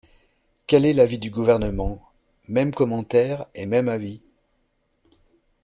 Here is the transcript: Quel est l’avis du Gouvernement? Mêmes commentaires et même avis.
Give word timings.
Quel 0.65 0.87
est 0.87 0.93
l’avis 0.95 1.19
du 1.19 1.29
Gouvernement? 1.29 2.01
Mêmes 2.47 2.73
commentaires 2.73 3.45
et 3.53 3.67
même 3.67 3.87
avis. 3.87 4.19